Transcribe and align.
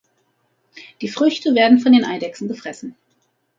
Die 1.01 1.09
Früchte 1.09 1.53
werden 1.53 1.79
von 1.79 1.91
den 1.91 2.03
Eidechsen 2.05 2.47
gefressen. 2.47 2.95